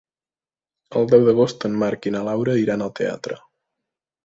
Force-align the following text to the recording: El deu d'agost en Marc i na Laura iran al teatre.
El 1.01 1.05
deu 1.11 1.25
d'agost 1.27 1.67
en 1.69 1.77
Marc 1.85 2.09
i 2.11 2.15
na 2.17 2.23
Laura 2.31 2.57
iran 2.65 2.87
al 2.87 2.93
teatre. 3.03 3.41